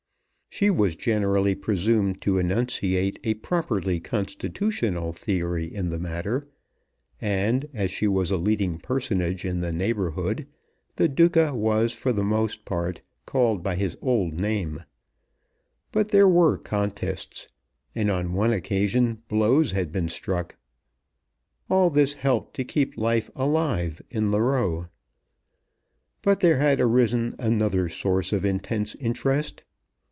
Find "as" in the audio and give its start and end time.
7.73-7.89